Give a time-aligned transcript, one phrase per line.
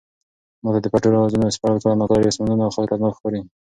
[0.63, 3.39] ما ته د پټو رازونو سپړل کله ناکله ډېر ستونزمن او خطرناک ښکاري.